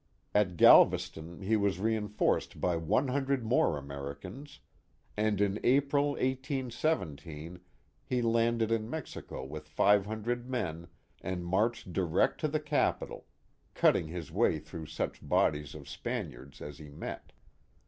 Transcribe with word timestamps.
At 0.33 0.57
Galveston 0.57 1.43
he 1.43 1.55
was 1.55 1.77
reinforced 1.77 2.59
by 2.59 2.75
one 2.75 3.09
hundred 3.09 3.45
more 3.45 3.77
Americans, 3.77 4.59
and 5.15 5.39
in 5.39 5.59
April, 5.63 6.13
1817, 6.13 7.59
he 8.03 8.21
landed 8.23 8.71
in 8.71 8.89
Mexico 8.89 9.45
with 9.45 9.67
five 9.67 10.07
hundred 10.07 10.49
men 10.49 10.87
and 11.21 11.45
marched 11.45 11.93
direct 11.93 12.39
to 12.41 12.47
the 12.47 12.59
capital, 12.59 13.27
cutting 13.75 14.07
his 14.07 14.31
way 14.31 14.57
through 14.57 14.87
such 14.87 15.19
bodies 15.21 15.75
of 15.75 15.87
Spaniards 15.87 16.63
as 16.63 16.79
he 16.79 16.89
met. 16.89 17.31